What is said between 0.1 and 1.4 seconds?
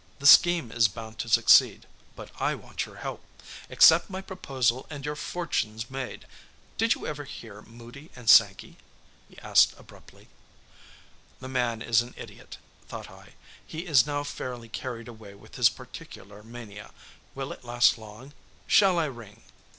The scheme is bound to